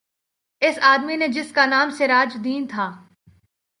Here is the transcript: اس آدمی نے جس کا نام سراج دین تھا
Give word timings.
اس 0.61 0.79
آدمی 0.81 1.15
نے 1.15 1.27
جس 1.27 1.51
کا 1.51 1.65
نام 1.65 1.89
سراج 1.89 2.37
دین 2.43 2.67
تھا 2.67 2.89